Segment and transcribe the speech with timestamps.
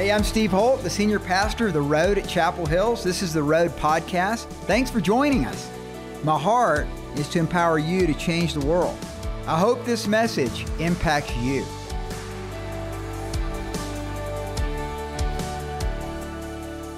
[0.00, 3.04] Hey, I'm Steve Holt, the senior pastor of The Road at Chapel Hills.
[3.04, 4.46] This is The Road Podcast.
[4.64, 5.70] Thanks for joining us.
[6.24, 8.96] My heart is to empower you to change the world.
[9.46, 11.66] I hope this message impacts you.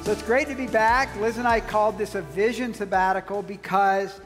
[0.04, 1.12] So it's great to be back.
[1.18, 4.20] Liz and I called this a vision sabbatical because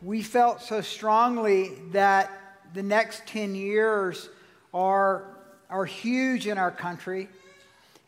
[0.00, 2.30] we felt so strongly that
[2.72, 4.28] the next 10 years
[4.72, 5.24] are,
[5.68, 7.28] are huge in our country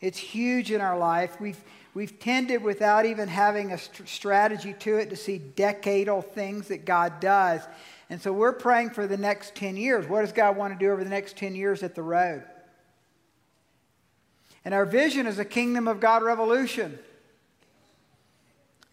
[0.01, 1.39] it's huge in our life.
[1.39, 1.61] We've,
[1.93, 6.85] we've tended, without even having a st- strategy to it, to see decadal things that
[6.85, 7.61] God does.
[8.09, 10.07] And so we're praying for the next 10 years.
[10.07, 12.43] What does God want to do over the next 10 years at the road?
[14.63, 16.99] And our vision is a kingdom of God revolution.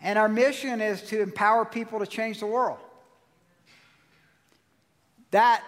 [0.00, 2.78] And our mission is to empower people to change the world.
[5.30, 5.62] That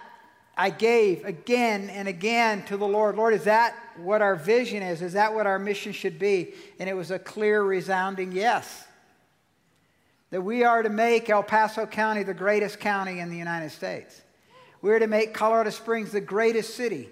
[0.56, 3.16] I gave again and again to the Lord.
[3.16, 5.02] Lord, is that what our vision is?
[5.02, 6.54] Is that what our mission should be?
[6.78, 8.86] And it was a clear, resounding yes.
[10.30, 14.20] That we are to make El Paso County the greatest county in the United States.
[14.82, 17.08] We're to make Colorado Springs the greatest city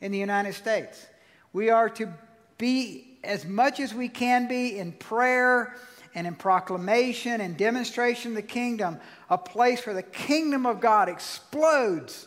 [0.00, 1.06] in the United States.
[1.52, 2.12] We are to
[2.58, 5.76] be as much as we can be in prayer
[6.14, 11.08] and in proclamation and demonstration of the kingdom, a place where the kingdom of God
[11.08, 12.26] explodes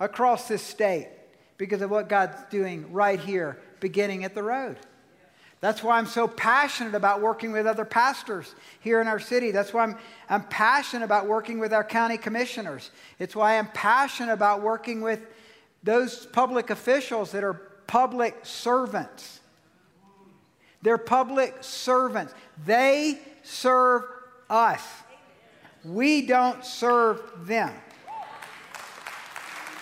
[0.00, 1.08] across this state
[1.58, 4.78] because of what God's doing right here, beginning at the road.
[5.60, 9.50] That's why I'm so passionate about working with other pastors here in our city.
[9.50, 9.98] That's why I'm,
[10.30, 12.90] I'm passionate about working with our county commissioners.
[13.18, 15.20] It's why I'm passionate about working with
[15.82, 17.54] those public officials that are
[17.86, 19.40] public servants.
[20.80, 22.32] They're public servants.
[22.64, 24.04] They serve
[24.48, 24.82] us.
[25.84, 27.72] We don't serve them.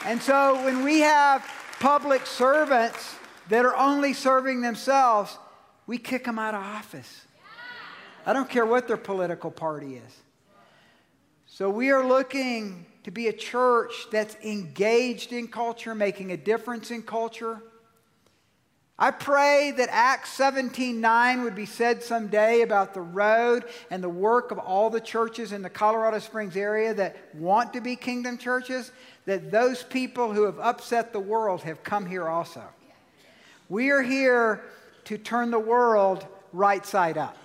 [0.09, 1.47] And so when we have
[1.81, 3.15] public servants
[3.51, 5.37] that are only serving themselves,
[5.87, 7.27] we kick them out of office.
[8.25, 10.17] I don't care what their political party is.
[11.45, 16.91] So we are looking to be a church that's engaged in culture, making a difference
[16.91, 17.61] in culture.
[18.99, 24.51] I pray that Acts 17:9 would be said someday about the road and the work
[24.53, 28.91] of all the churches in the Colorado Springs area that want to be kingdom churches,
[29.29, 32.63] that those people who have upset the world have come here also.
[33.69, 34.65] We are here
[35.05, 37.37] to turn the world right side up.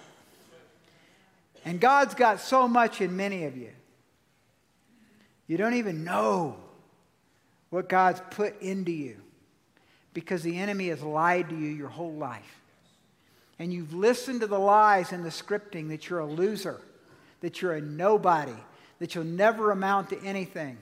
[1.65, 3.71] And God's got so much in many of you.
[5.45, 6.55] You don't even know
[7.69, 9.17] what God's put into you
[10.13, 12.61] because the enemy has lied to you your whole life.
[13.59, 16.79] And you've listened to the lies and the scripting that you're a loser,
[17.41, 18.55] that you're a nobody,
[18.99, 20.77] that you'll never amount to anything.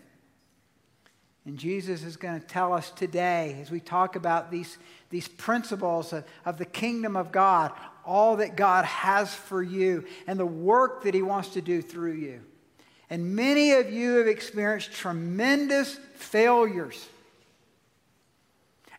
[1.45, 4.77] And Jesus is going to tell us today, as we talk about these,
[5.09, 7.71] these principles of, of the kingdom of God,
[8.05, 12.13] all that God has for you and the work that He wants to do through
[12.13, 12.41] you.
[13.09, 17.09] And many of you have experienced tremendous failures.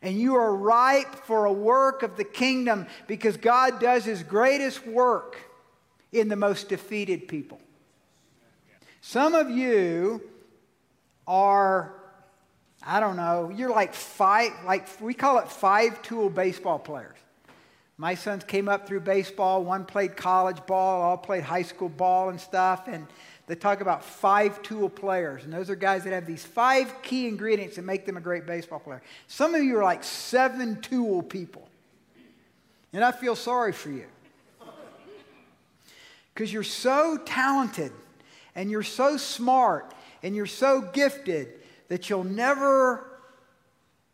[0.03, 4.85] And you are ripe for a work of the kingdom because God does His greatest
[4.85, 5.37] work
[6.11, 7.61] in the most defeated people.
[9.01, 10.23] Some of you
[11.27, 12.02] are
[12.85, 17.17] I don't know, you're like five, like we call it five tool baseball players.
[18.03, 19.63] My sons came up through baseball.
[19.63, 22.89] One played college ball, all played high school ball and stuff.
[22.89, 23.07] And
[23.47, 25.45] they talk about five tool players.
[25.45, 28.45] And those are guys that have these five key ingredients that make them a great
[28.45, 29.03] baseball player.
[29.29, 31.69] Some of you are like seven tool people.
[32.93, 34.07] And I feel sorry for you.
[36.35, 37.93] Because you're so talented
[38.57, 41.62] and you're so smart and you're so gifted
[41.93, 43.07] that you'll never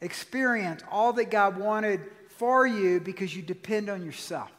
[0.01, 2.01] experience all that God wanted
[2.31, 4.51] for you because you depend on yourself.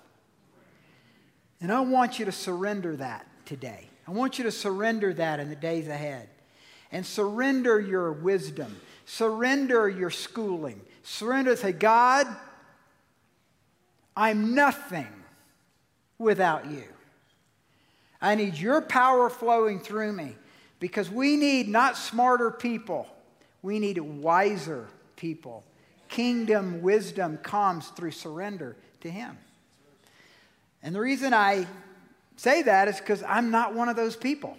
[1.60, 3.90] And I want you to surrender that today.
[4.08, 6.30] I want you to surrender that in the days ahead.
[6.94, 12.26] And surrender your wisdom, surrender your schooling, surrender, to God,
[14.16, 15.12] I'm nothing
[16.18, 16.86] without you.
[18.22, 20.38] I need your power flowing through me.
[20.80, 23.08] Because we need not smarter people,
[23.62, 25.64] we need wiser people.
[26.08, 29.38] Kingdom wisdom comes through surrender to Him.
[30.82, 31.68] And the reason I
[32.38, 34.58] say that is because I'm not one of those people.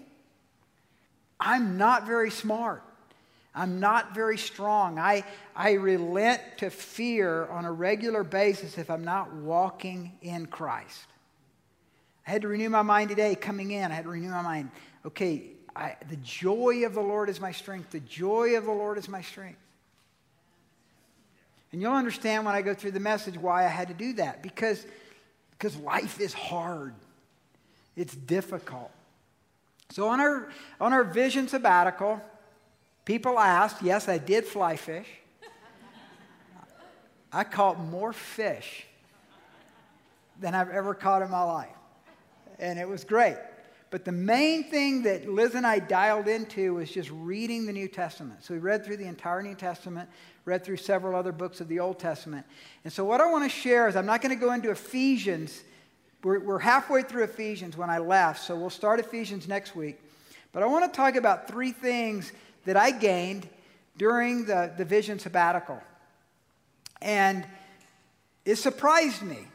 [1.41, 2.83] I'm not very smart.
[3.55, 4.99] I'm not very strong.
[4.99, 5.25] I,
[5.57, 11.07] I relent to fear on a regular basis if I'm not walking in Christ.
[12.27, 13.91] I had to renew my mind today coming in.
[13.91, 14.71] I had to renew my mind.
[15.05, 15.45] Okay,
[15.75, 17.91] I, the joy of the Lord is my strength.
[17.91, 19.59] The joy of the Lord is my strength.
[21.73, 24.43] And you'll understand when I go through the message why I had to do that.
[24.43, 24.85] Because,
[25.53, 26.95] because life is hard,
[27.97, 28.91] it's difficult.
[29.91, 30.49] So on our,
[30.81, 32.21] on our vision sabbatical,
[33.05, 35.07] people asked, yes, I did fly fish.
[37.33, 38.87] I caught more fish
[40.41, 41.69] than I've ever caught in my life.
[42.59, 43.37] And it was great.
[43.91, 47.89] But the main thing that Liz and I dialed into was just reading the New
[47.89, 48.45] Testament.
[48.45, 50.09] So we read through the entire New Testament,
[50.45, 52.47] read through several other books of the Old Testament.
[52.85, 55.65] And so what I want to share is I'm not going to go into Ephesians.
[56.23, 60.01] We're, we're halfway through Ephesians when I left, so we'll start Ephesians next week.
[60.53, 62.33] But I want to talk about three things
[62.67, 63.49] that I gained
[63.97, 65.81] during the, the vision sabbatical.
[67.03, 67.45] And
[68.45, 69.49] it surprised me.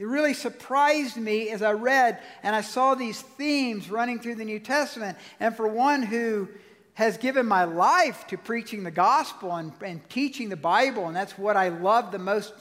[0.00, 4.46] It really surprised me as I read and I saw these themes running through the
[4.46, 5.18] New Testament.
[5.38, 6.48] And for one who
[6.94, 11.36] has given my life to preaching the gospel and, and teaching the Bible, and that's
[11.36, 12.54] what I love the most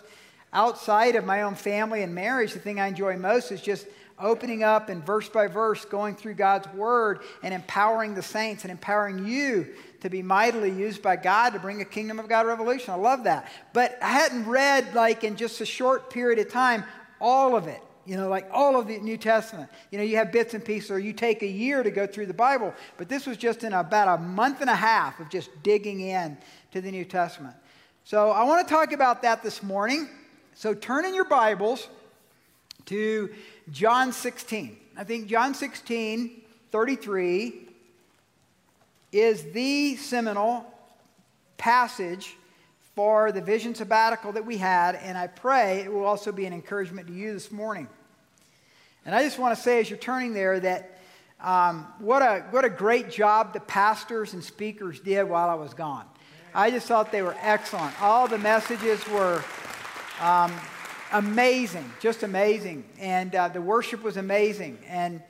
[0.52, 3.88] outside of my own family and marriage, the thing I enjoy most is just
[4.20, 8.72] opening up and verse by verse going through God's word and empowering the saints and
[8.72, 9.66] empowering you
[10.02, 12.94] to be mightily used by God to bring a kingdom of God revolution.
[12.94, 13.50] I love that.
[13.72, 16.84] But I hadn't read, like, in just a short period of time,
[17.20, 17.82] all of it.
[18.06, 19.70] You know, like all of the New Testament.
[19.92, 22.26] You know, you have bits and pieces, or you take a year to go through
[22.26, 22.74] the Bible.
[22.98, 26.38] But this was just in about a month and a half of just digging in
[26.72, 27.56] to the New Testament.
[28.06, 30.10] So I want to talk about that this morning.
[30.56, 31.88] So turn in your Bibles
[32.86, 33.30] to
[33.70, 34.76] John 16.
[34.98, 36.42] I think John 16,
[36.72, 37.68] 33
[39.12, 40.66] is the seminal
[41.58, 42.36] passage
[43.00, 46.52] for the vision sabbatical that we had, and I pray it will also be an
[46.52, 47.88] encouragement to you this morning.
[49.06, 51.00] And I just want to say, as you're turning there, that
[51.40, 55.74] um, what, a, what a great job the pastors and speakers did while I was
[55.74, 56.06] gone.
[56.54, 58.02] I just thought they were excellent.
[58.02, 59.42] All the messages were
[60.20, 60.52] um,
[61.14, 62.84] amazing, just amazing.
[63.00, 64.78] And uh, the worship was amazing.
[64.90, 65.24] And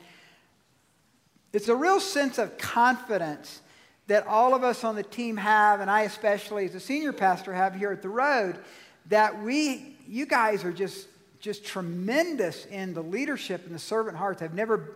[1.54, 3.62] it's a real sense of confidence
[4.09, 7.53] that all of us on the team have, and I especially as a senior pastor
[7.53, 8.57] have here at the road,
[9.06, 11.07] that we, you guys are just,
[11.39, 14.41] just tremendous in the leadership and the servant hearts.
[14.41, 14.95] I've never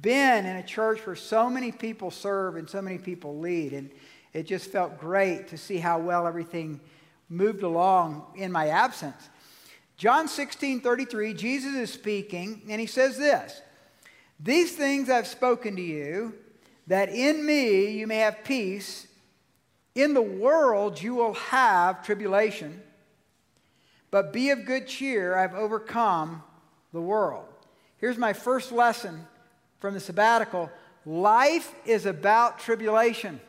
[0.00, 3.74] been in a church where so many people serve and so many people lead.
[3.74, 3.90] And
[4.32, 6.80] it just felt great to see how well everything
[7.28, 9.28] moved along in my absence.
[9.98, 13.60] John 16, 33, Jesus is speaking, and he says this
[14.40, 16.34] These things I've spoken to you
[16.86, 19.06] that in me you may have peace.
[19.94, 22.82] In the world you will have tribulation,
[24.10, 25.36] but be of good cheer.
[25.36, 26.42] I've overcome
[26.92, 27.46] the world.
[27.98, 29.26] Here's my first lesson
[29.78, 30.70] from the sabbatical
[31.06, 33.40] life is about tribulation.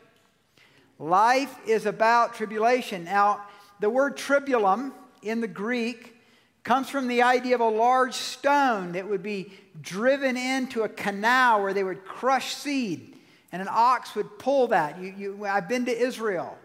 [1.00, 3.06] Life is about tribulation.
[3.06, 3.46] Now,
[3.80, 6.16] the word tribulum in the Greek
[6.64, 9.52] comes from the idea of a large stone that would be
[9.82, 13.15] driven into a canal where they would crush seed
[13.56, 15.00] and an ox would pull that.
[15.00, 16.58] You, you, I've been to Israel,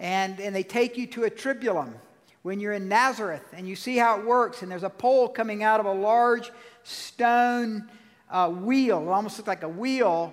[0.00, 1.92] and, and they take you to a tribulum
[2.40, 4.62] when you're in Nazareth, and you see how it works.
[4.62, 6.50] And there's a pole coming out of a large
[6.84, 7.86] stone
[8.30, 9.02] uh, wheel.
[9.02, 10.32] It almost looks like a wheel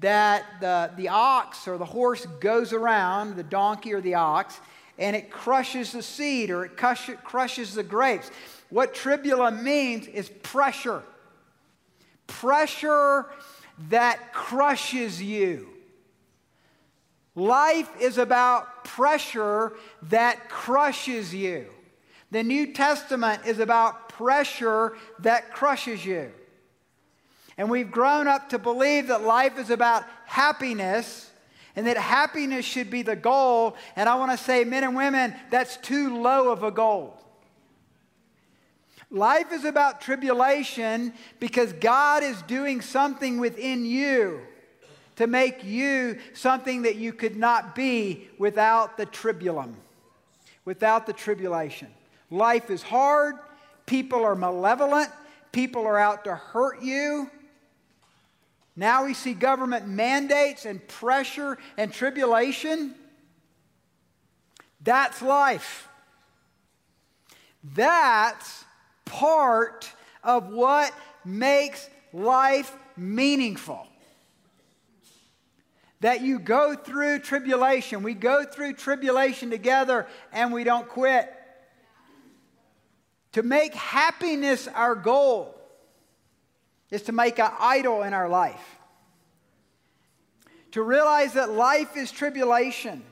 [0.00, 4.60] that the, the ox or the horse goes around, the donkey or the ox,
[4.98, 8.30] and it crushes the seed or it crushes the grapes.
[8.68, 11.02] What tribulum means is pressure.
[12.26, 13.24] Pressure
[13.88, 15.68] that crushes you.
[17.34, 19.72] Life is about pressure
[20.02, 21.66] that crushes you.
[22.30, 26.30] The New Testament is about pressure that crushes you.
[27.56, 31.30] And we've grown up to believe that life is about happiness
[31.76, 33.76] and that happiness should be the goal.
[33.96, 37.16] And I want to say, men and women, that's too low of a goal.
[39.10, 44.40] Life is about tribulation because God is doing something within you
[45.16, 49.74] to make you something that you could not be without the tribulum,
[50.64, 51.88] without the tribulation.
[52.30, 53.34] Life is hard.
[53.84, 55.10] People are malevolent.
[55.50, 57.28] People are out to hurt you.
[58.76, 62.94] Now we see government mandates and pressure and tribulation.
[64.80, 65.88] That's life.
[67.62, 68.64] That's
[69.10, 69.90] part
[70.22, 70.92] of what
[71.24, 73.86] makes life meaningful.
[76.00, 78.02] That you go through tribulation.
[78.02, 81.30] We go through tribulation together and we don't quit.
[83.32, 85.54] To make happiness our goal
[86.90, 88.76] is to make an idol in our life.
[90.72, 93.02] To realize that life is tribulation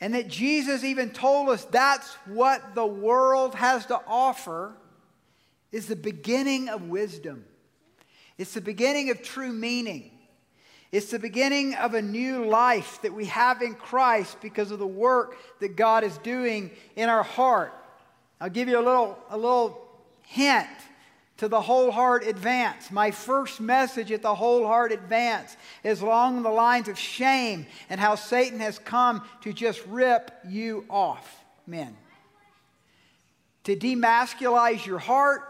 [0.00, 4.74] And that Jesus even told us that's what the world has to offer
[5.72, 7.44] is the beginning of wisdom.
[8.38, 10.10] It's the beginning of true meaning.
[10.92, 14.86] It's the beginning of a new life that we have in Christ because of the
[14.86, 17.72] work that God is doing in our heart.
[18.40, 19.86] I'll give you a little, a little
[20.22, 20.66] hint
[21.40, 22.90] to the whole heart advance.
[22.90, 27.98] My first message at the whole heart advance is along the lines of shame and
[27.98, 31.96] how Satan has come to just rip you off, men.
[33.64, 35.40] To demasculize your heart,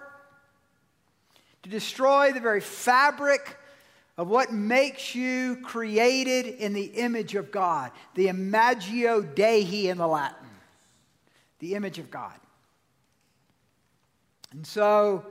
[1.65, 3.59] to destroy the very fabric
[4.17, 10.07] of what makes you created in the image of God, the imago Dei in the
[10.07, 10.51] Latin,
[11.59, 12.39] the image of God.
[14.53, 15.27] And so,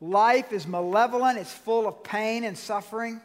[0.00, 3.20] Life is malevolent, it's full of pain and suffering.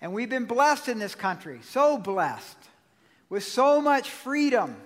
[0.00, 2.56] And we've been blessed in this country, so blessed,
[3.28, 4.76] with so much freedom.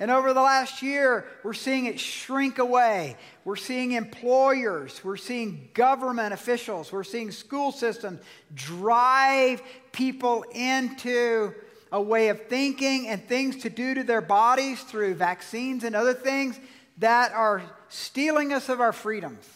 [0.00, 3.16] And over the last year, we're seeing it shrink away.
[3.44, 8.20] We're seeing employers, we're seeing government officials, we're seeing school systems
[8.52, 11.54] drive people into
[11.92, 16.14] a way of thinking and things to do to their bodies through vaccines and other
[16.14, 16.58] things
[16.98, 19.48] that are stealing us of our freedoms.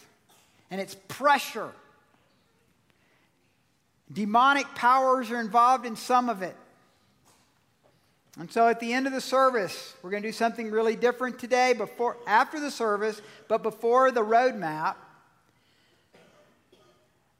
[0.69, 1.71] And it's pressure.
[4.11, 6.55] Demonic powers are involved in some of it.
[8.39, 11.39] And so at the end of the service, we're going to do something really different
[11.39, 14.95] today before after the service, but before the roadmap.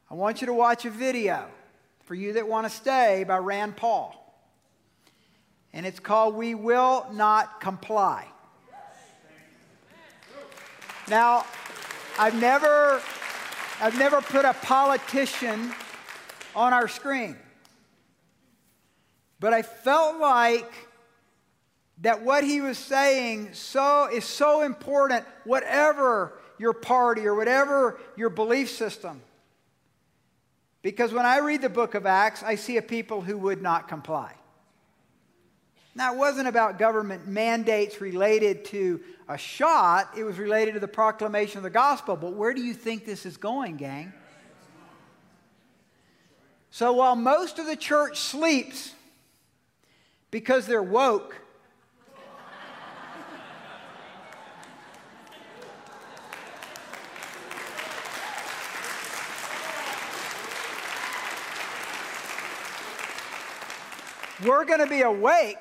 [0.10, 1.46] I want you to watch a video
[2.06, 4.24] for you that want to stay by Rand Paul.
[5.74, 8.26] And it's called We Will Not Comply.
[11.10, 11.46] Now,
[12.20, 13.02] I've never,
[13.80, 15.72] I've never put a politician
[16.56, 17.38] on our screen.
[19.40, 20.72] But I felt like
[22.00, 28.30] that what he was saying so is so important, whatever your party or whatever your
[28.30, 29.22] belief system.
[30.82, 33.88] Because when I read the book of Acts, I see a people who would not
[33.88, 34.34] comply.
[35.98, 40.88] Now, it wasn't about government mandates related to a shot, it was related to the
[40.88, 42.16] proclamation of the gospel.
[42.16, 44.14] But where do you think this is going, gang?
[46.70, 48.94] So while most of the church sleeps
[50.30, 51.36] because they're woke,
[64.46, 65.58] we're going to be awake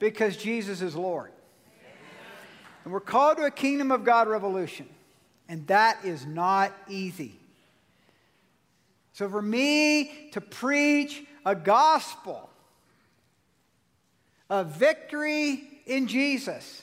[0.00, 1.30] because Jesus is Lord.
[2.82, 4.88] And we're called to a kingdom of God revolution.
[5.48, 7.38] And that is not easy.
[9.12, 12.48] So for me to preach a gospel
[14.48, 16.82] of victory in Jesus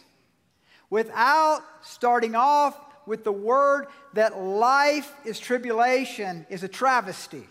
[0.89, 7.47] without starting off with the word that life is tribulation is a travesty.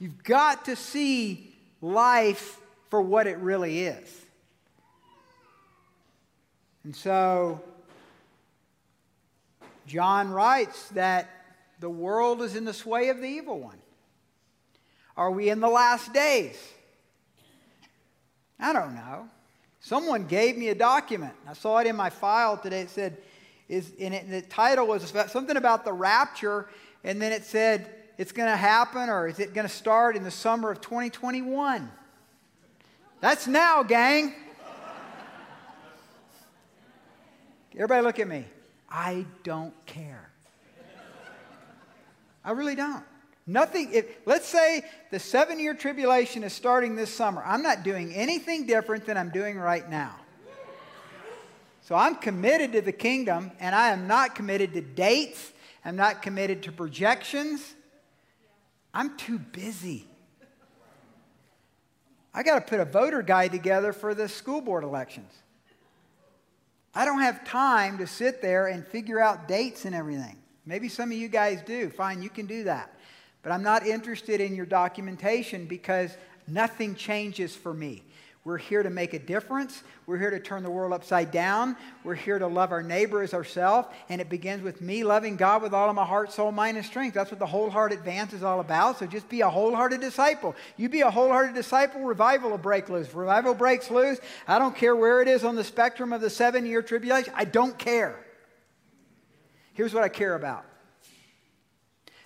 [0.00, 4.24] You've got to see life for what it really is.
[6.84, 7.60] And so,
[9.86, 11.28] John writes that
[11.80, 13.78] the world is in the sway of the evil one.
[15.16, 16.56] Are we in the last days?
[18.58, 19.28] I don't know.
[19.80, 21.34] Someone gave me a document.
[21.46, 22.82] I saw it in my file today.
[22.82, 23.18] It said,
[23.68, 26.68] is, and, it, and the title was something about the rapture,
[27.04, 30.24] and then it said, it's going to happen or is it going to start in
[30.24, 31.88] the summer of 2021?
[33.20, 34.34] That's now, gang.
[37.74, 38.44] Everybody look at me.
[38.90, 40.30] I don't care.
[42.44, 43.04] I really don't.
[43.46, 47.42] Nothing, if, let's say the seven year tribulation is starting this summer.
[47.44, 50.14] I'm not doing anything different than I'm doing right now.
[51.82, 55.52] So I'm committed to the kingdom, and I am not committed to dates.
[55.84, 57.74] I'm not committed to projections.
[58.92, 60.06] I'm too busy.
[62.38, 65.32] I got to put a voter guide together for the school board elections.
[66.94, 70.36] I don't have time to sit there and figure out dates and everything.
[70.64, 71.90] Maybe some of you guys do.
[71.90, 72.94] Fine, you can do that.
[73.42, 76.16] But I'm not interested in your documentation because
[76.46, 78.04] nothing changes for me.
[78.48, 79.82] We're here to make a difference.
[80.06, 81.76] We're here to turn the world upside down.
[82.02, 83.88] We're here to love our neighbor as ourselves.
[84.08, 86.86] And it begins with me loving God with all of my heart, soul, mind, and
[86.86, 87.12] strength.
[87.12, 89.00] That's what the wholehearted advance is all about.
[89.00, 90.56] So just be a wholehearted disciple.
[90.78, 93.12] You be a wholehearted disciple, revival will break loose.
[93.12, 96.64] Revival breaks loose, I don't care where it is on the spectrum of the seven
[96.64, 97.34] year tribulation.
[97.36, 98.18] I don't care.
[99.74, 100.64] Here's what I care about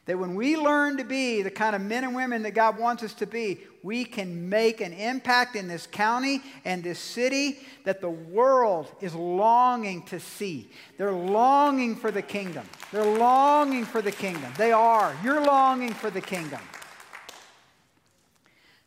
[0.05, 3.03] That when we learn to be the kind of men and women that God wants
[3.03, 8.01] us to be, we can make an impact in this county and this city that
[8.01, 10.71] the world is longing to see.
[10.99, 12.65] They're longing for the kingdom.
[12.93, 14.53] They're longing for the kingdom.
[14.57, 15.17] They are.
[15.25, 16.61] You're longing for the kingdom.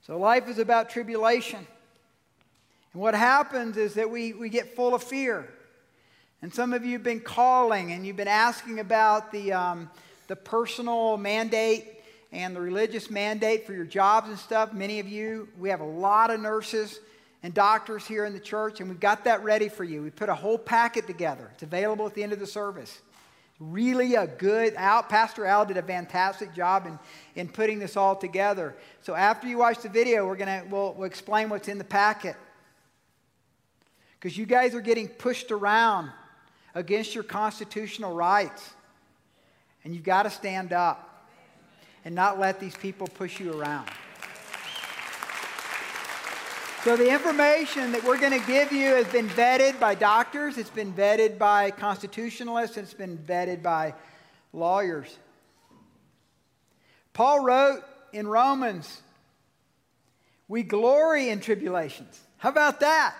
[0.08, 1.66] So life is about tribulation.
[2.94, 5.50] And what happens is that we, we get full of fear.
[6.42, 9.54] And some of you have been calling and you've been asking about the.
[9.54, 9.90] Um,
[10.28, 11.95] the personal mandate
[12.36, 14.74] and the religious mandate for your jobs and stuff.
[14.74, 17.00] Many of you, we have a lot of nurses
[17.44, 20.04] and doctors here in the church, and we've got that ready for you.
[20.04, 21.50] We put a whole packet together.
[21.54, 23.00] It's available at the end of the service.
[23.62, 25.08] Really a good out.
[25.08, 27.00] Pastor Al did a fantastic job in,
[27.36, 28.76] in putting this all together.
[29.02, 32.36] So after you watch the video, we're gonna we'll, we'll explain what's in the packet.
[34.20, 36.12] Because you guys are getting pushed around
[36.74, 38.72] against your constitutional rights.
[39.86, 41.15] And you've got to stand up
[42.06, 43.90] and not let these people push you around.
[46.84, 50.70] So, the information that we're going to give you has been vetted by doctors, it's
[50.70, 53.96] been vetted by constitutionalists, it's been vetted by
[54.54, 55.18] lawyers.
[57.14, 57.82] Paul wrote
[58.14, 59.02] in Romans,
[60.48, 62.22] We glory in tribulations.
[62.38, 63.16] How about that?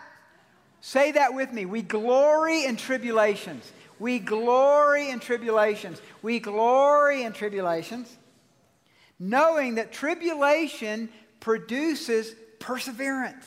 [0.82, 1.66] Say that with me.
[1.66, 3.72] We glory in tribulations.
[3.98, 6.00] We glory in tribulations.
[6.22, 8.16] We glory in tribulations,
[9.20, 13.46] knowing that tribulation produces perseverance.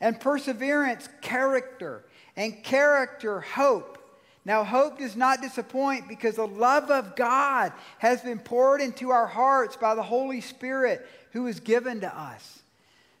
[0.00, 2.04] And perseverance, character.
[2.36, 3.98] And character, hope.
[4.44, 9.26] Now, hope does not disappoint because the love of God has been poured into our
[9.26, 12.62] hearts by the Holy Spirit who is given to us.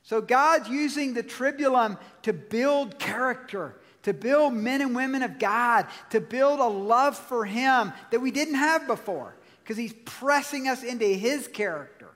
[0.02, 5.86] So, God's using the tribulum to build character to build men and women of God,
[6.10, 10.82] to build a love for Him that we didn't have before, because He's pressing us
[10.82, 12.08] into His character.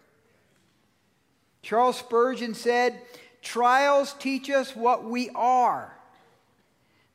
[1.63, 3.01] Charles Spurgeon said,
[3.43, 5.95] Trials teach us what we are.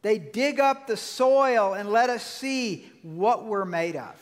[0.02, 4.15] They dig up the soil and let us see what we're made of.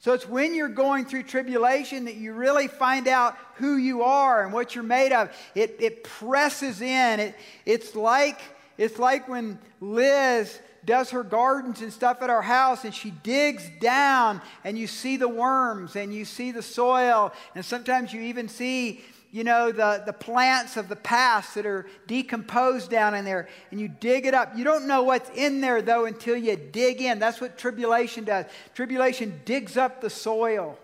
[0.00, 4.44] So it's when you're going through tribulation that you really find out who you are
[4.44, 5.34] and what you're made of.
[5.54, 7.20] It, it presses in.
[7.20, 8.40] It, it's like
[8.76, 13.68] it's like when Liz does her gardens and stuff at our house and she digs
[13.80, 18.48] down and you see the worms and you see the soil and sometimes you even
[18.48, 23.48] see you know the, the plants of the past that are decomposed down in there
[23.72, 24.56] and you dig it up.
[24.56, 27.18] You don't know what's in there though until you dig in.
[27.18, 28.46] That's what tribulation does.
[28.74, 30.78] Tribulation digs up the soil.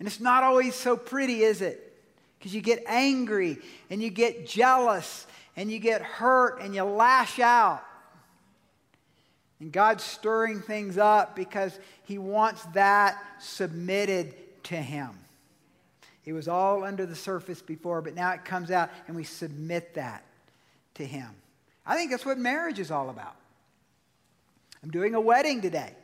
[0.00, 1.96] And it's not always so pretty is it?
[2.36, 3.58] Because you get angry
[3.90, 7.84] and you get jealous and you get hurt and you lash out.
[9.62, 15.10] And God's stirring things up because He wants that submitted to Him.
[16.24, 19.94] It was all under the surface before, but now it comes out and we submit
[19.94, 20.24] that
[20.94, 21.28] to Him.
[21.86, 23.36] I think that's what marriage is all about.
[24.82, 25.94] I'm doing a wedding today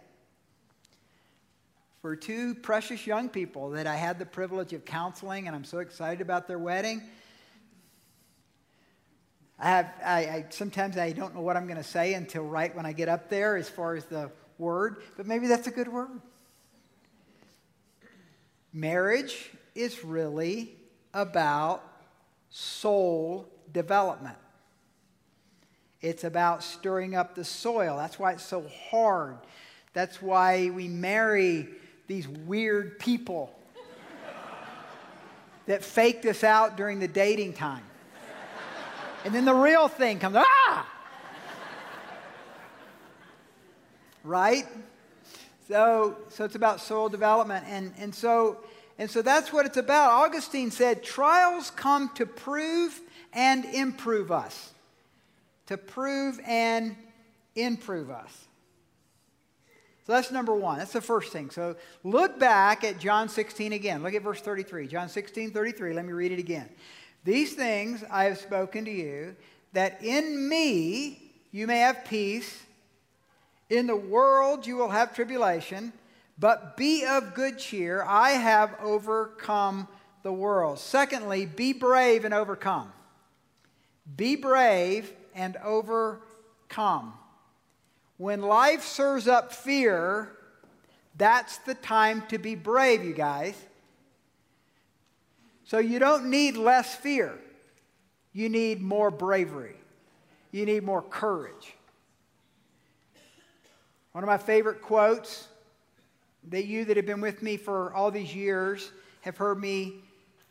[2.00, 5.78] for two precious young people that I had the privilege of counseling, and I'm so
[5.78, 7.02] excited about their wedding.
[9.58, 12.74] I have, I, I, sometimes I don't know what I'm going to say until right
[12.74, 15.88] when I get up there as far as the word, but maybe that's a good
[15.88, 16.10] word.
[18.72, 20.76] Marriage is really
[21.12, 21.82] about
[22.50, 24.36] soul development.
[26.00, 27.96] It's about stirring up the soil.
[27.96, 29.38] That's why it's so hard.
[29.92, 31.66] That's why we marry
[32.06, 33.52] these weird people
[35.66, 37.82] that faked us out during the dating time.
[39.24, 40.86] And then the real thing comes, ah!
[44.24, 44.66] right?
[45.66, 47.64] So, so it's about soul development.
[47.68, 48.58] And, and, so,
[48.98, 50.12] and so that's what it's about.
[50.12, 53.00] Augustine said, trials come to prove
[53.32, 54.72] and improve us.
[55.66, 56.96] To prove and
[57.54, 58.46] improve us.
[60.06, 60.78] So that's number one.
[60.78, 61.50] That's the first thing.
[61.50, 64.02] So look back at John 16 again.
[64.02, 64.86] Look at verse 33.
[64.86, 65.92] John 16, 33.
[65.92, 66.66] Let me read it again.
[67.24, 69.36] These things I have spoken to you,
[69.72, 72.62] that in me you may have peace.
[73.70, 75.92] In the world you will have tribulation,
[76.38, 78.02] but be of good cheer.
[78.06, 79.88] I have overcome
[80.22, 80.78] the world.
[80.78, 82.92] Secondly, be brave and overcome.
[84.16, 87.12] Be brave and overcome.
[88.16, 90.32] When life serves up fear,
[91.16, 93.54] that's the time to be brave, you guys.
[95.68, 97.38] So you don't need less fear.
[98.32, 99.76] You need more bravery.
[100.50, 101.74] You need more courage.
[104.12, 105.46] One of my favorite quotes
[106.48, 109.96] that you that have been with me for all these years have heard me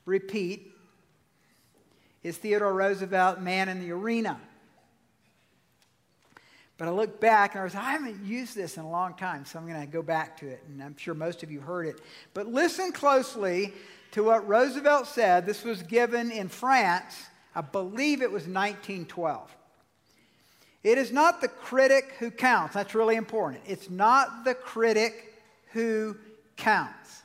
[0.05, 0.71] repeat
[2.21, 4.39] is Theodore Roosevelt, Man in the Arena.
[6.77, 9.45] But I look back and I was, I haven't used this in a long time,
[9.45, 10.61] so I'm going to go back to it.
[10.67, 12.01] And I'm sure most of you heard it.
[12.35, 13.73] But listen closely
[14.17, 15.45] to what Roosevelt said.
[15.45, 19.55] This was given in France, I believe it was 1912.
[20.83, 22.73] It is not the critic who counts.
[22.73, 23.61] That's really important.
[23.67, 25.35] It's not the critic
[25.71, 26.17] who
[26.55, 27.21] counts.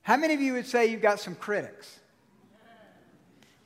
[0.00, 2.00] How many of you would say you've got some critics?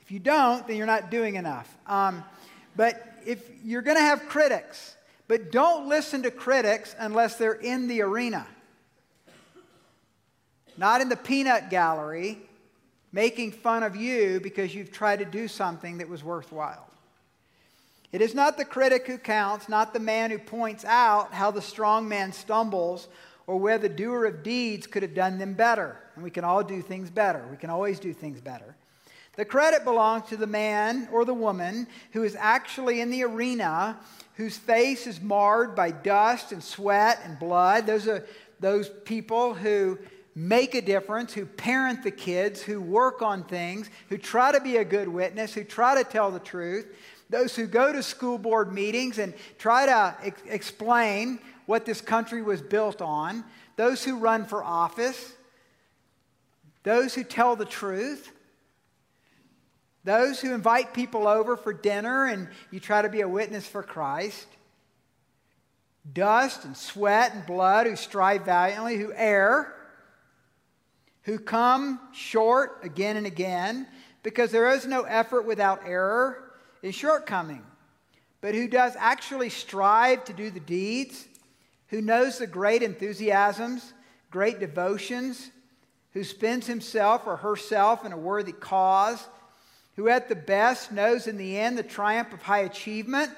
[0.01, 1.73] If you don't, then you're not doing enough.
[1.87, 2.25] Um,
[2.75, 4.97] but if you're going to have critics,
[5.29, 8.45] but don't listen to critics unless they're in the arena.
[10.77, 12.39] Not in the peanut gallery
[13.13, 16.89] making fun of you because you've tried to do something that was worthwhile.
[18.11, 21.63] It is not the critic who counts, not the man who points out how the
[21.63, 23.09] strong man stumbles
[23.47, 25.97] or where the doer of deeds could have done them better.
[26.15, 27.43] And we can all do things better.
[27.51, 28.77] We can always do things better.
[29.37, 33.99] The credit belongs to the man or the woman who is actually in the arena,
[34.35, 37.87] whose face is marred by dust and sweat and blood.
[37.87, 38.27] Those are
[38.61, 39.99] those people who
[40.35, 44.77] make a difference, who parent the kids, who work on things, who try to be
[44.77, 46.87] a good witness, who try to tell the truth.
[47.31, 52.43] Those who go to school board meetings and try to ex- explain what this country
[52.43, 53.45] was built on.
[53.77, 55.33] Those who run for office.
[56.83, 58.33] Those who tell the truth
[60.05, 63.83] those who invite people over for dinner and you try to be a witness for
[63.83, 64.47] Christ.
[66.13, 69.75] Dust and sweat and blood who strive valiantly, who err,
[71.23, 73.87] who come short again and again,
[74.23, 77.63] because there is no effort without error and shortcoming,
[78.41, 81.27] but who does actually strive to do the deeds,
[81.89, 83.93] who knows the great enthusiasms,
[84.31, 85.51] great devotions,
[86.13, 89.27] who spends himself or herself in a worthy cause
[89.97, 93.31] who at the best knows in the end the triumph of high achievement,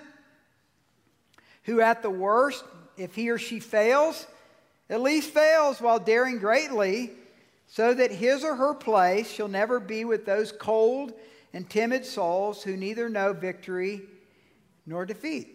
[1.64, 2.64] who at the worst,
[2.96, 4.26] if he or she fails,
[4.88, 7.10] at least fails while daring greatly,
[7.74, 11.12] so that his or her place shall never be with those cold
[11.52, 14.02] and timid souls who neither know victory
[14.86, 15.48] nor defeat.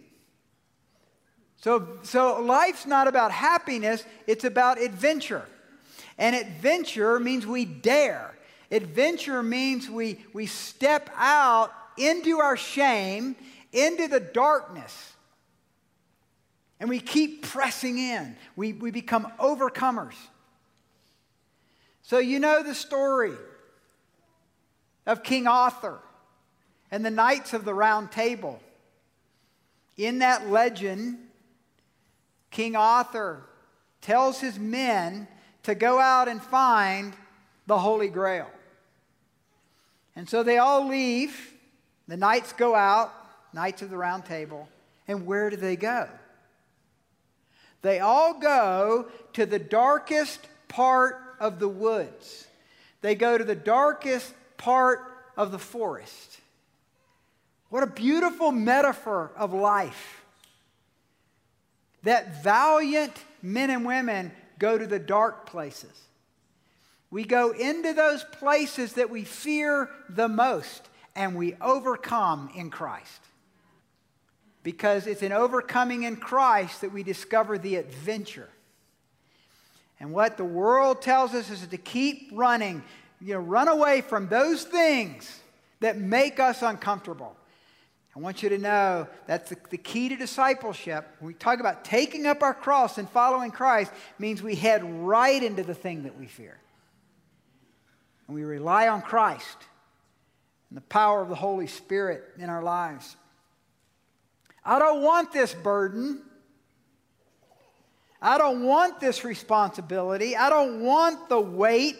[1.61, 5.45] So, so life's not about happiness, it's about adventure.
[6.17, 8.35] And adventure means we dare.
[8.69, 13.37] Adventure means we, we step out into our shame,
[13.71, 15.13] into the darkness,
[16.81, 18.35] and we keep pressing in.
[18.57, 20.15] We, we become overcomers.
[22.09, 23.35] So, you know the story
[25.05, 25.99] of King Arthur
[26.89, 28.59] and the Knights of the Round Table.
[29.95, 31.19] In that legend,
[32.49, 33.43] King Arthur
[34.01, 35.27] tells his men
[35.61, 37.13] to go out and find
[37.67, 38.49] the Holy Grail.
[40.15, 41.53] And so they all leave.
[42.07, 43.13] The knights go out,
[43.53, 44.67] knights of the round table.
[45.07, 46.09] And where do they go?
[47.83, 52.47] They all go to the darkest part of the woods.
[53.01, 55.01] They go to the darkest part
[55.37, 56.39] of the forest.
[57.69, 60.23] What a beautiful metaphor of life.
[62.03, 65.91] That valiant men and women go to the dark places.
[67.11, 73.21] We go into those places that we fear the most and we overcome in Christ.
[74.63, 78.49] Because it's in overcoming in Christ that we discover the adventure.
[79.99, 82.83] And what the world tells us is to keep running,
[83.19, 85.41] you know, run away from those things
[85.81, 87.35] that make us uncomfortable.
[88.15, 91.07] I want you to know that's the, the, key to discipleship.
[91.19, 95.41] When we talk about taking up our cross and following Christ, means we head right
[95.41, 96.57] into the thing that we fear
[98.27, 99.57] and we rely on Christ
[100.69, 103.15] and the power of the Holy Spirit in our lives.
[104.63, 106.21] I don't want this burden.
[108.21, 110.35] I don't want this responsibility.
[110.35, 111.97] I don't want the weight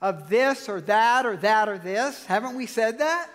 [0.00, 2.24] of this or that or that or this.
[2.26, 3.30] Haven't we said that?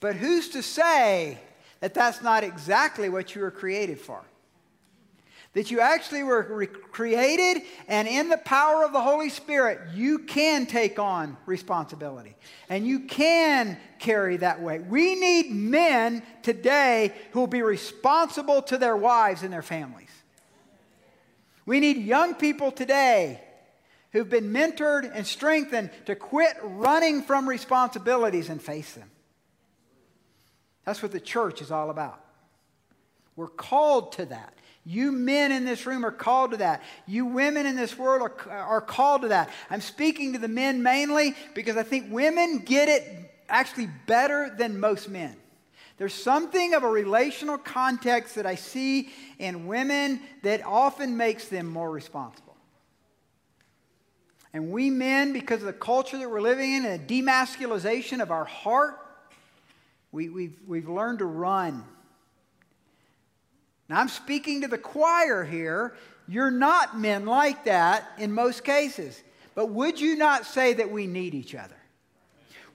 [0.00, 1.38] But who's to say
[1.80, 4.22] that that's not exactly what you were created for?
[5.54, 10.66] That you actually were created, and in the power of the Holy Spirit, you can
[10.66, 12.36] take on responsibility
[12.68, 14.84] and you can carry that weight.
[14.86, 20.10] We need men today who will be responsible to their wives and their families.
[21.66, 23.40] We need young people today
[24.10, 29.10] who've been mentored and strengthened to quit running from responsibilities and face them.
[30.84, 32.20] That's what the church is all about.
[33.36, 34.54] We're called to that
[34.86, 36.82] You men in this room are called to that.
[37.06, 39.50] You women in this world are, are called to that.
[39.70, 44.78] I'm speaking to the men mainly because I think women get it actually better than
[44.78, 45.36] most men.
[45.96, 51.66] There's something of a relational context that I see in women that often makes them
[51.66, 52.56] more responsible.
[54.52, 58.30] And we men, because of the culture that we're living in and the demasculization of
[58.30, 58.98] our heart,
[60.12, 61.84] we, we've, we've learned to run
[63.88, 65.94] now, I'm speaking to the choir here.
[66.26, 69.22] You're not men like that in most cases.
[69.54, 71.76] But would you not say that we need each other?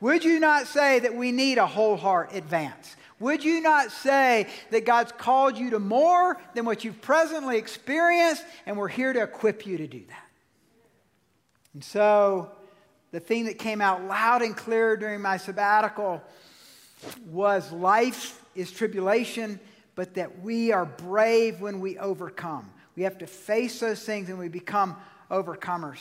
[0.02, 2.96] Would you not say that we need a whole heart advance?
[3.20, 8.46] Would you not say that God's called you to more than what you've presently experienced,
[8.66, 10.26] and we're here to equip you to do that?
[11.74, 12.50] And so,
[13.12, 16.22] the thing that came out loud and clear during my sabbatical
[17.30, 19.60] was life is tribulation,
[20.00, 22.72] but that we are brave when we overcome.
[22.96, 24.96] We have to face those things and we become
[25.30, 25.98] overcomers.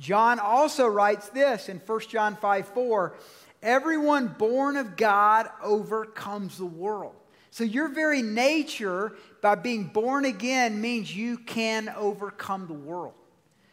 [0.00, 3.14] John also writes this in 1 John 5 4
[3.62, 7.14] Everyone born of God overcomes the world.
[7.52, 13.14] So, your very nature, by being born again, means you can overcome the world.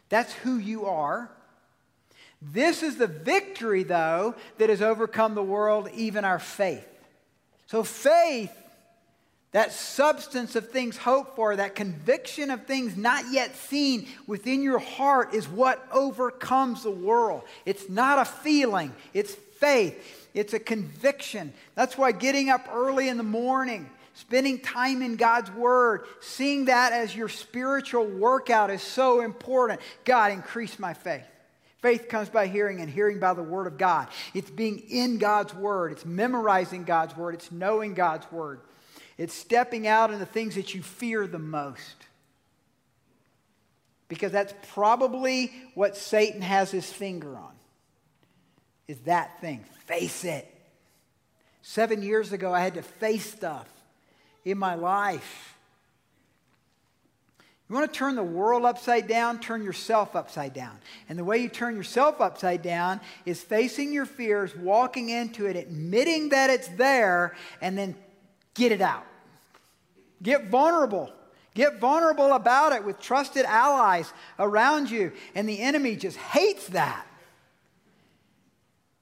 [0.08, 1.32] That's who you are.
[2.40, 6.86] This is the victory, though, that has overcome the world, even our faith.
[7.66, 8.56] So, faith
[9.52, 14.78] that substance of things hoped for, that conviction of things not yet seen within your
[14.78, 17.42] heart is what overcomes the world.
[17.66, 21.52] It's not a feeling, it's faith, it's a conviction.
[21.74, 26.94] That's why getting up early in the morning, spending time in God's Word, seeing that
[26.94, 29.80] as your spiritual workout is so important.
[30.06, 31.24] God, increase my faith.
[31.82, 34.08] Faith comes by hearing, and hearing by the Word of God.
[34.32, 38.60] It's being in God's Word, it's memorizing God's Word, it's knowing God's Word.
[39.18, 41.96] It's stepping out in the things that you fear the most.
[44.08, 47.52] Because that's probably what Satan has his finger on.
[48.88, 49.64] Is that thing.
[49.86, 50.48] Face it.
[51.62, 53.68] Seven years ago, I had to face stuff
[54.44, 55.54] in my life.
[57.68, 59.38] You want to turn the world upside down?
[59.40, 60.76] Turn yourself upside down.
[61.08, 65.56] And the way you turn yourself upside down is facing your fears, walking into it,
[65.56, 67.94] admitting that it's there, and then
[68.54, 69.06] get it out.
[70.22, 71.10] Get vulnerable.
[71.54, 75.12] Get vulnerable about it with trusted allies around you.
[75.34, 77.06] And the enemy just hates that.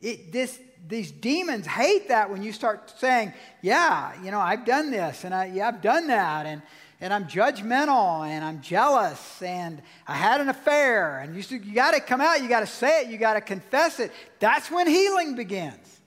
[0.00, 0.58] It, this,
[0.88, 5.34] these demons hate that when you start saying, Yeah, you know, I've done this and
[5.34, 6.46] I, yeah, I've done that.
[6.46, 6.62] And,
[7.00, 11.20] and I'm judgmental and I'm jealous and I had an affair.
[11.20, 13.40] And you, you got to come out, you got to say it, you got to
[13.40, 14.10] confess it.
[14.40, 16.00] That's when healing begins.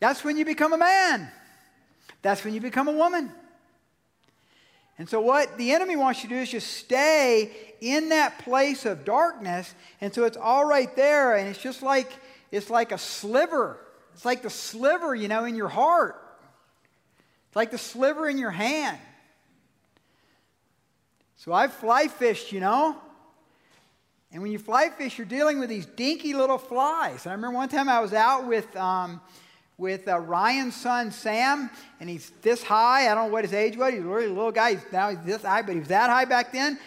[0.00, 1.30] That's when you become a man.
[2.22, 3.32] That's when you become a woman.
[4.98, 8.84] And so, what the enemy wants you to do is just stay in that place
[8.84, 9.74] of darkness.
[10.02, 11.36] And so, it's all right there.
[11.36, 12.12] And it's just like,
[12.50, 13.78] it's like a sliver.
[14.12, 16.22] It's like the sliver, you know, in your heart.
[17.46, 18.98] It's like the sliver in your hand.
[21.36, 22.94] So, I've fly fished, you know.
[24.32, 27.24] And when you fly fish, you're dealing with these dinky little flies.
[27.24, 28.76] And I remember one time I was out with.
[28.76, 29.22] Um,
[29.80, 33.10] with uh, Ryan's son Sam, and he's this high.
[33.10, 33.94] I don't know what his age was.
[33.94, 34.72] He's really a little guy.
[34.72, 36.78] He's now he's this high, but he was that high back then.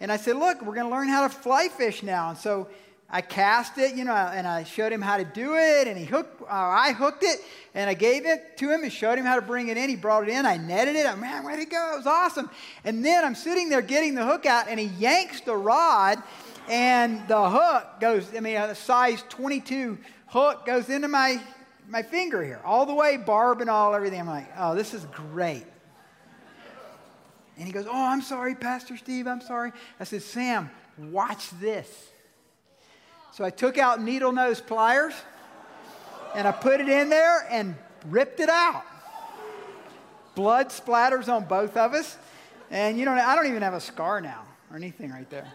[0.00, 2.68] And I said, "Look, we're going to learn how to fly fish now." And so
[3.08, 6.04] I cast it, you know, and I showed him how to do it, and he
[6.04, 6.42] hooked.
[6.42, 7.40] Uh, I hooked it,
[7.74, 9.88] and I gave it to him and showed him how to bring it in.
[9.88, 10.44] He brought it in.
[10.44, 11.06] I netted it.
[11.06, 11.92] I'm man, where'd it go?
[11.94, 12.50] It was awesome.
[12.84, 16.18] And then I'm sitting there getting the hook out, and he yanks the rod,
[16.68, 18.26] and the hook goes.
[18.36, 21.40] I mean, a size 22 hook goes into my
[21.88, 24.20] my finger here, all the way, barb and all, everything.
[24.20, 25.66] I'm like, oh, this is great.
[27.56, 29.72] And he goes, oh, I'm sorry, Pastor Steve, I'm sorry.
[30.00, 31.88] I said, Sam, watch this.
[33.32, 35.14] So I took out needle nose pliers
[36.34, 37.74] and I put it in there and
[38.08, 38.84] ripped it out.
[40.34, 42.16] Blood splatters on both of us.
[42.70, 45.46] And you know, I don't even have a scar now or anything right there.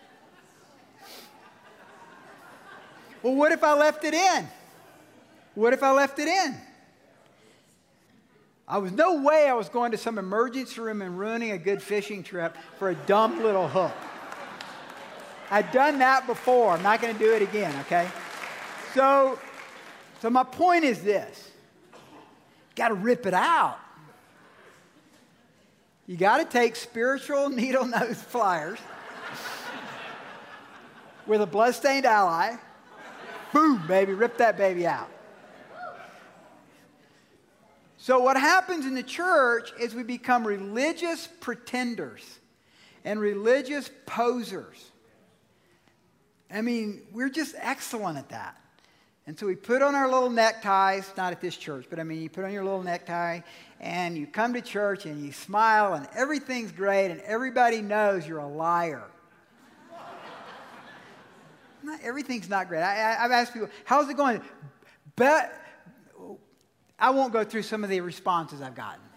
[3.24, 4.48] Well, what if I left it in?
[5.58, 6.56] What if I left it in?
[8.68, 11.82] I was no way I was going to some emergency room and ruining a good
[11.82, 13.92] fishing trip for a dumb little hook.
[15.50, 16.74] I've done that before.
[16.74, 18.08] I'm not going to do it again, okay?
[18.94, 19.40] So,
[20.22, 21.50] so my point is this.
[22.76, 23.80] Got to rip it out.
[26.06, 28.78] You got to take spiritual needle nose pliers
[31.26, 32.58] with a bloodstained ally.
[33.52, 35.10] Boom, baby, rip that baby out.
[38.08, 42.24] So, what happens in the church is we become religious pretenders
[43.04, 44.82] and religious posers.
[46.50, 48.56] I mean, we're just excellent at that.
[49.26, 52.22] And so we put on our little neckties, not at this church, but I mean,
[52.22, 53.42] you put on your little necktie
[53.82, 58.40] and you come to church and you smile and everything's great and everybody knows you're
[58.40, 59.04] a liar.
[61.84, 62.84] not, everything's not great.
[62.84, 64.40] I, have asked people, how's it going?
[65.18, 65.52] But
[67.00, 69.02] I won't go through some of the responses I've gotten.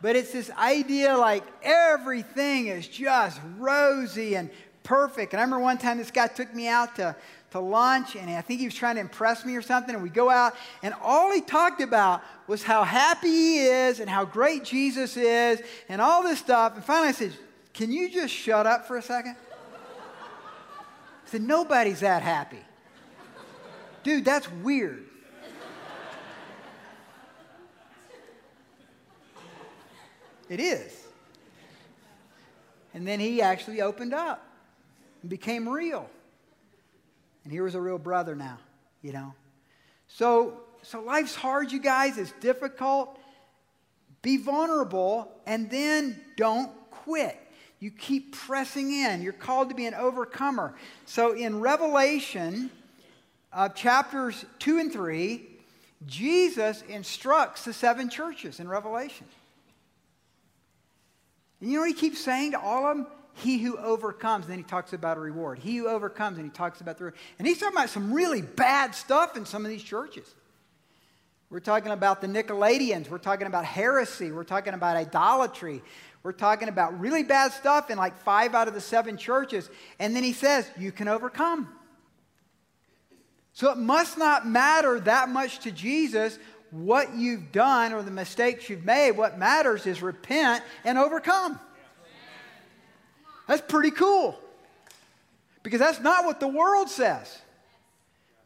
[0.00, 4.48] But it's this idea like everything is just rosy and
[4.84, 5.32] perfect.
[5.32, 7.16] And I remember one time this guy took me out to
[7.50, 9.94] to lunch, and I think he was trying to impress me or something.
[9.94, 14.10] And we go out, and all he talked about was how happy he is and
[14.10, 16.74] how great Jesus is and all this stuff.
[16.74, 17.32] And finally, I said,
[17.72, 19.36] Can you just shut up for a second?
[19.72, 22.60] I said, Nobody's that happy.
[24.02, 25.07] Dude, that's weird.
[30.48, 30.92] It is.
[32.94, 34.44] And then he actually opened up
[35.22, 36.08] and became real.
[37.44, 38.58] And here was a real brother now,
[39.02, 39.34] you know.
[40.08, 42.18] So, so life's hard, you guys.
[42.18, 43.18] It's difficult.
[44.22, 47.38] Be vulnerable and then don't quit.
[47.80, 49.22] You keep pressing in.
[49.22, 50.74] You're called to be an overcomer.
[51.04, 52.70] So in Revelation,
[53.52, 55.46] uh, chapters 2 and 3,
[56.06, 59.26] Jesus instructs the seven churches in Revelation.
[61.60, 63.06] And you know he keeps saying to all of them?
[63.42, 64.44] he who overcomes.
[64.44, 65.58] And then he talks about a reward.
[65.58, 67.20] He who overcomes, and he talks about the reward.
[67.38, 70.34] And he's talking about some really bad stuff in some of these churches.
[71.50, 73.08] We're talking about the Nicolaitans.
[73.08, 74.32] We're talking about heresy.
[74.32, 75.82] We're talking about idolatry.
[76.22, 79.70] We're talking about really bad stuff in like five out of the seven churches.
[79.98, 81.68] And then he says, You can overcome.
[83.54, 86.38] So it must not matter that much to Jesus
[86.70, 89.12] what you've done or the mistakes you've made.
[89.12, 91.58] What matters is repent and overcome.
[93.46, 94.38] That's pretty cool.
[95.62, 97.38] Because that's not what the world says.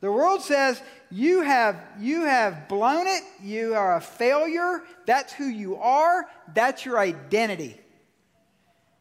[0.00, 5.44] The world says you have, you have blown it, you are a failure, that's who
[5.44, 7.80] you are, that's your identity.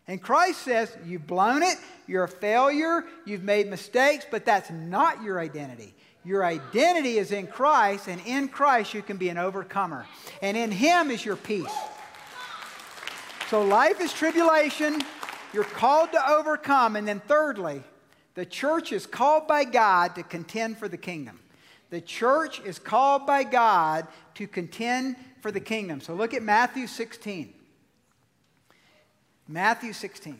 [0.07, 5.23] And Christ says you've blown it, you're a failure, you've made mistakes, but that's not
[5.23, 5.95] your identity.
[6.23, 10.05] Your identity is in Christ, and in Christ you can be an overcomer.
[10.41, 11.73] And in Him is your peace.
[13.49, 15.01] So life is tribulation,
[15.53, 16.95] you're called to overcome.
[16.95, 17.83] And then, thirdly,
[18.35, 21.39] the church is called by God to contend for the kingdom.
[21.89, 25.99] The church is called by God to contend for the kingdom.
[25.99, 27.53] So look at Matthew 16.
[29.47, 30.39] Matthew 16.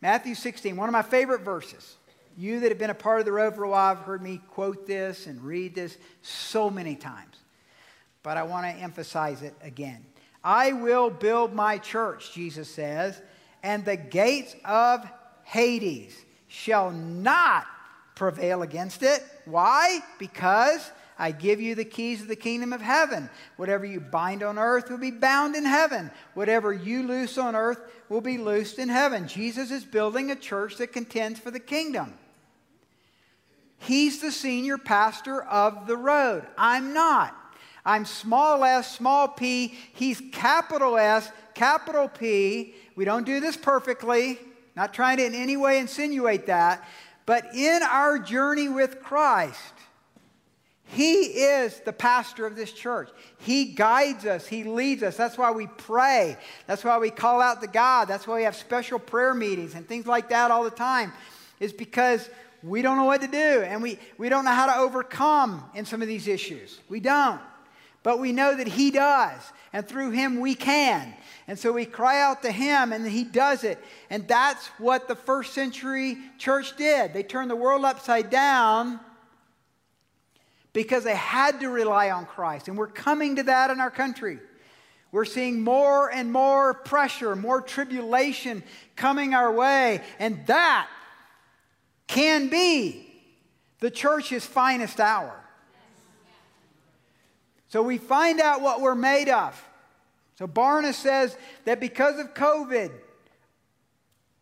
[0.00, 1.96] Matthew 16, one of my favorite verses.
[2.36, 4.40] You that have been a part of the road for a while have heard me
[4.48, 7.36] quote this and read this so many times.
[8.22, 10.04] But I want to emphasize it again.
[10.42, 13.20] I will build my church, Jesus says,
[13.62, 15.06] and the gates of
[15.44, 16.16] Hades
[16.48, 17.66] shall not
[18.14, 19.22] prevail against it.
[19.44, 20.00] Why?
[20.18, 20.90] Because
[21.20, 23.28] I give you the keys of the kingdom of heaven.
[23.56, 26.10] Whatever you bind on earth will be bound in heaven.
[26.32, 27.78] Whatever you loose on earth
[28.08, 29.28] will be loosed in heaven.
[29.28, 32.14] Jesus is building a church that contends for the kingdom.
[33.76, 36.46] He's the senior pastor of the road.
[36.56, 37.36] I'm not.
[37.84, 39.74] I'm small s, small p.
[39.92, 42.74] He's capital S, capital P.
[42.96, 44.38] We don't do this perfectly,
[44.74, 46.86] not trying to in any way insinuate that.
[47.26, 49.74] But in our journey with Christ,
[50.92, 53.10] He is the pastor of this church.
[53.38, 55.16] He guides us, He leads us.
[55.16, 56.36] That's why we pray.
[56.66, 58.06] That's why we call out to God.
[58.06, 61.12] That's why we have special prayer meetings and things like that all the time,
[61.60, 62.28] is because
[62.62, 65.84] we don't know what to do and we, we don't know how to overcome in
[65.84, 66.80] some of these issues.
[66.88, 67.40] We don't.
[68.02, 69.40] But we know that He does,
[69.72, 71.14] and through Him we can.
[71.46, 73.78] And so we cry out to Him, and He does it.
[74.08, 77.12] And that's what the first century church did.
[77.12, 78.98] They turned the world upside down
[80.72, 82.68] because they had to rely on Christ.
[82.68, 84.38] And we're coming to that in our country.
[85.12, 88.62] We're seeing more and more pressure, more tribulation
[88.94, 90.02] coming our way.
[90.18, 90.88] And that
[92.06, 93.06] can be
[93.80, 95.36] the church's finest hour.
[97.68, 99.60] So we find out what we're made of.
[100.36, 102.90] So Barna says that because of COVID,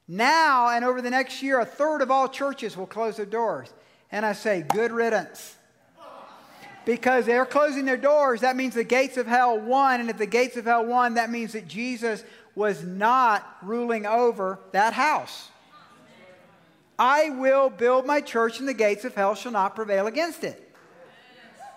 [0.06, 3.72] now and over the next year, a third of all churches will close their doors.
[4.10, 5.57] And I say, good riddance.
[6.88, 10.00] Because they're closing their doors, that means the gates of hell won.
[10.00, 12.24] And if the gates of hell won, that means that Jesus
[12.54, 15.50] was not ruling over that house.
[16.98, 20.74] I will build my church, and the gates of hell shall not prevail against it.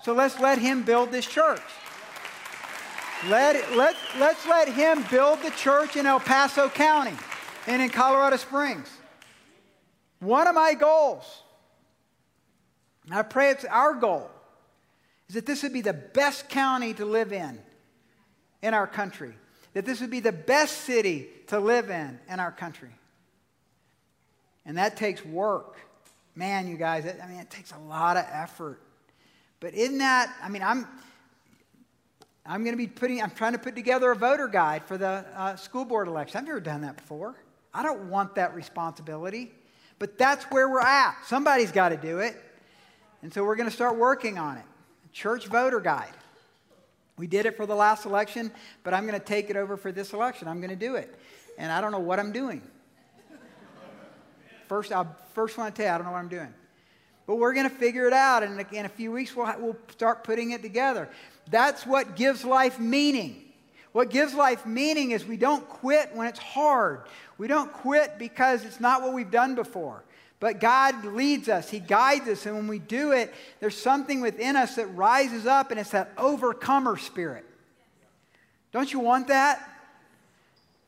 [0.01, 1.59] So let's let him build this church.
[3.27, 7.17] Let let, let's let him build the church in El Paso County
[7.67, 8.89] and in Colorado Springs.
[10.21, 11.43] One of my goals,
[13.11, 14.31] I pray it's our goal,
[15.31, 17.57] is that this would be the best county to live in
[18.61, 19.33] in our country,
[19.71, 22.89] that this would be the best city to live in in our country.
[24.65, 25.77] And that takes work.
[26.35, 28.81] Man, you guys, I mean, it takes a lot of effort.
[29.61, 30.85] But isn't that, I mean, I'm.
[32.45, 35.23] I'm going to be putting, I'm trying to put together a voter guide for the
[35.35, 36.39] uh, school board election.
[36.39, 37.35] I've never done that before.
[37.73, 39.51] I don't want that responsibility,
[39.97, 41.15] but that's where we're at.
[41.27, 42.35] Somebody's got to do it.
[43.21, 44.65] And so we're going to start working on it.
[45.11, 46.13] Church voter guide.
[47.17, 48.51] We did it for the last election,
[48.83, 50.47] but I'm going to take it over for this election.
[50.47, 51.13] I'm going to do it.
[51.57, 52.61] And I don't know what I'm doing.
[54.67, 56.53] First, I first want to tell you, I don't know what I'm doing.
[57.27, 58.41] But we're going to figure it out.
[58.41, 61.09] And in a few weeks, we'll, we'll start putting it together.
[61.49, 63.43] That's what gives life meaning.
[63.91, 67.01] What gives life meaning is we don't quit when it's hard.
[67.37, 70.03] We don't quit because it's not what we've done before.
[70.41, 74.55] But God leads us, He guides us, and when we do it, there's something within
[74.55, 77.45] us that rises up, and it's that overcomer spirit.
[78.71, 79.69] Don't you want that?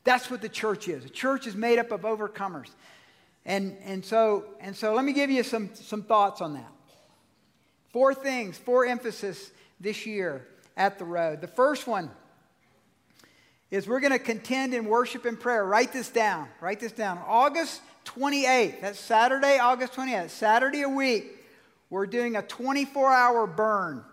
[0.05, 1.03] That's what the church is.
[1.03, 2.69] The church is made up of overcomers.
[3.45, 6.71] And, and, so, and so let me give you some, some thoughts on that.
[7.91, 11.41] Four things, four emphasis this year at the road.
[11.41, 12.09] The first one
[13.69, 15.63] is we're going to contend in worship and prayer.
[15.63, 16.47] Write this down.
[16.59, 17.19] Write this down.
[17.27, 21.43] August 28th, that's Saturday, August 28th, Saturday a week,
[21.89, 24.03] we're doing a 24 hour burn.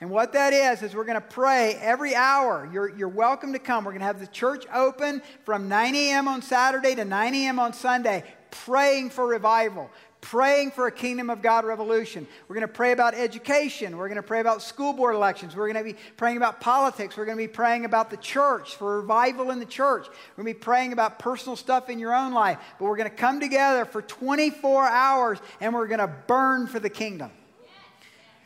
[0.00, 2.68] And what that is, is we're going to pray every hour.
[2.72, 3.84] You're, you're welcome to come.
[3.84, 6.26] We're going to have the church open from 9 a.m.
[6.26, 7.60] on Saturday to 9 a.m.
[7.60, 9.90] on Sunday, praying for revival,
[10.22, 12.26] praying for a kingdom of God revolution.
[12.48, 13.98] We're going to pray about education.
[13.98, 15.54] We're going to pray about school board elections.
[15.54, 17.16] We're going to be praying about politics.
[17.16, 20.06] We're going to be praying about the church, for revival in the church.
[20.08, 22.58] We're going to be praying about personal stuff in your own life.
[22.78, 26.78] But we're going to come together for 24 hours and we're going to burn for
[26.78, 27.32] the kingdom.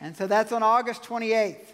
[0.01, 1.73] And so that's on August 28th.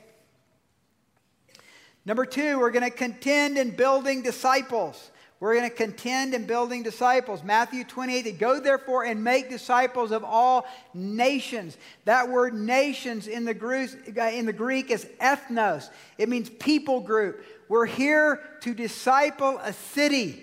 [2.05, 5.11] Number two, we're going to contend in building disciples.
[5.43, 7.43] We're going to contend in building disciples.
[7.43, 11.75] Matthew 28, go therefore and make disciples of all nations.
[12.05, 17.01] That word nations in the, Greek, uh, in the Greek is ethnos, it means people
[17.01, 17.43] group.
[17.67, 20.41] We're here to disciple a city,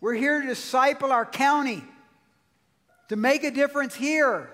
[0.00, 1.82] we're here to disciple our county,
[3.08, 4.48] to make a difference here.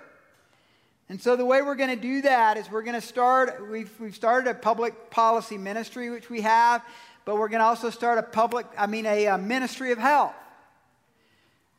[1.11, 3.93] And so, the way we're going to do that is we're going to start, we've,
[4.01, 6.83] we've started a public policy ministry, which we have
[7.27, 10.33] but we're going to also start a public, I mean, a, a ministry of health.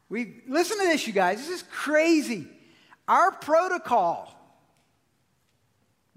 [0.09, 1.37] We listen to this, you guys.
[1.37, 2.47] This is crazy.
[3.07, 4.35] Our protocol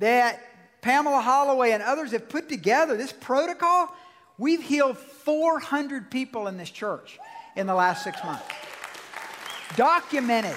[0.00, 0.40] that
[0.82, 3.94] Pamela Holloway and others have put together, this protocol,
[4.36, 7.18] we've healed 400 people in this church
[7.54, 8.44] in the last six months.
[9.76, 10.56] Documented.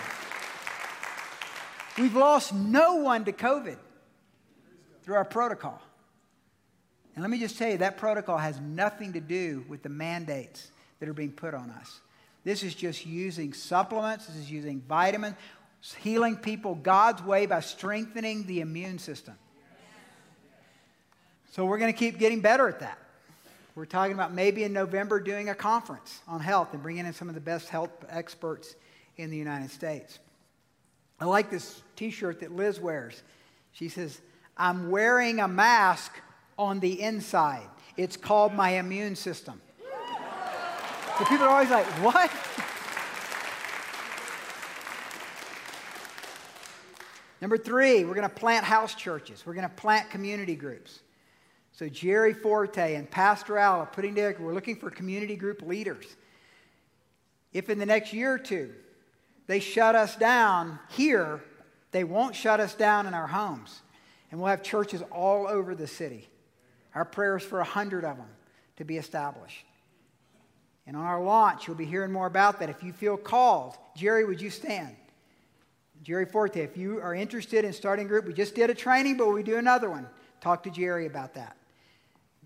[1.99, 3.77] We've lost no one to COVID
[5.03, 5.79] through our protocol.
[7.15, 10.71] And let me just tell you, that protocol has nothing to do with the mandates
[10.99, 11.99] that are being put on us.
[12.43, 15.35] This is just using supplements, this is using vitamins,
[16.01, 19.35] healing people God's way by strengthening the immune system.
[21.51, 22.97] So we're going to keep getting better at that.
[23.75, 27.29] We're talking about maybe in November doing a conference on health and bringing in some
[27.29, 28.75] of the best health experts
[29.17, 30.19] in the United States.
[31.19, 33.21] I like this t shirt that Liz wears.
[33.71, 34.19] She says,
[34.57, 36.11] I'm wearing a mask
[36.57, 37.67] on the inside.
[37.97, 39.61] It's called my immune system.
[41.17, 42.31] So people are always like, what?
[47.39, 49.45] Number three, we're going to plant house churches.
[49.45, 51.01] We're going to plant community groups.
[51.73, 56.05] So Jerry Forte and Pastor Al are putting together, we're looking for community group leaders.
[57.51, 58.73] If in the next year or two
[59.47, 61.43] they shut us down here,
[61.91, 63.81] they won't shut us down in our homes.
[64.31, 66.29] And we'll have churches all over the city.
[66.95, 68.29] Our prayer is for a hundred of them
[68.77, 69.65] to be established.
[70.85, 72.69] And on our launch, you'll be hearing more about that.
[72.69, 74.95] If you feel called, Jerry, would you stand?
[76.03, 79.15] Jerry Forte, if you are interested in starting a group, we just did a training,
[79.15, 80.07] but we do another one.
[80.41, 81.55] Talk to Jerry about that.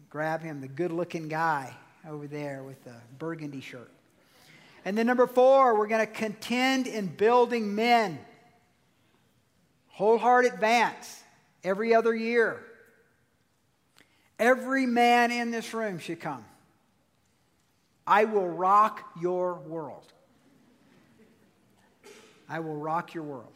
[0.10, 1.76] Grab him, the good looking guy
[2.08, 3.92] over there with the burgundy shirt.
[4.86, 8.20] And then number four, we're going to contend in building men.
[9.88, 11.24] Wholehearted advance
[11.64, 12.64] every other year.
[14.40, 16.46] Every man in this room should come.
[18.06, 20.06] I will rock your world.
[22.48, 23.52] I will rock your world.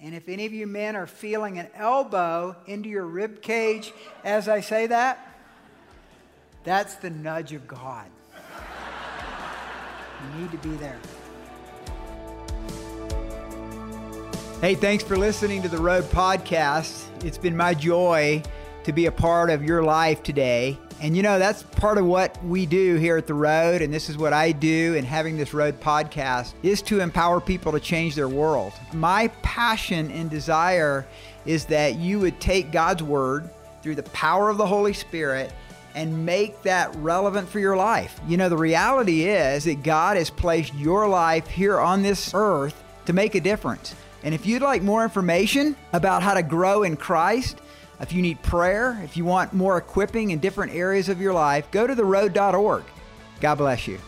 [0.00, 3.92] And if any of you men are feeling an elbow into your rib cage
[4.22, 5.34] as I say that,
[6.62, 8.06] that's the nudge of God.
[10.22, 11.00] You need to be there.
[14.60, 17.04] Hey, thanks for listening to the Road Podcast.
[17.24, 18.42] It's been my joy
[18.84, 20.78] to be a part of your life today.
[21.00, 24.08] And you know, that's part of what we do here at The Road, and this
[24.08, 28.14] is what I do in having this Road podcast, is to empower people to change
[28.14, 28.72] their world.
[28.92, 31.06] My passion and desire
[31.46, 33.50] is that you would take God's Word
[33.82, 35.52] through the power of the Holy Spirit
[35.94, 38.20] and make that relevant for your life.
[38.26, 42.82] You know, the reality is that God has placed your life here on this earth
[43.06, 43.94] to make a difference.
[44.22, 47.60] And if you'd like more information about how to grow in Christ,
[48.00, 51.70] if you need prayer, if you want more equipping in different areas of your life,
[51.70, 52.84] go to theroad.org.
[53.40, 53.98] God bless you.